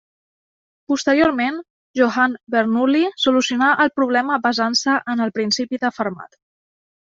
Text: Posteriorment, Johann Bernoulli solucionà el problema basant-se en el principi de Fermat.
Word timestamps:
Posteriorment, 0.91 1.59
Johann 1.99 2.33
Bernoulli 2.57 3.03
solucionà 3.27 3.69
el 3.87 3.95
problema 4.01 4.41
basant-se 4.49 4.99
en 5.15 5.25
el 5.29 5.37
principi 5.41 5.85
de 5.89 5.97
Fermat. 6.01 6.45